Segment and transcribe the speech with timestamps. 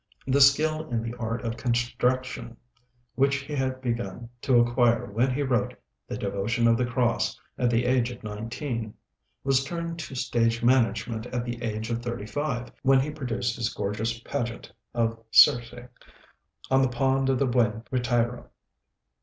[0.25, 2.57] The skill in the art of construction
[3.13, 5.75] which he had begun to acquire when he wrote
[6.07, 8.95] 'The Devotion of the Cross' at the age of nineteen,
[9.43, 13.71] was turned to stage management at the age of thirty five, when he produced his
[13.71, 15.87] gorgeous pageant of 'Circe'
[16.71, 18.49] on the pond of the Buen Retiro.